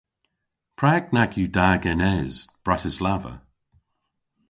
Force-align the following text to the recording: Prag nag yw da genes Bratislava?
Prag 0.79 1.03
nag 1.15 1.31
yw 1.39 1.49
da 1.57 1.67
genes 1.83 2.35
Bratislava? 2.63 3.33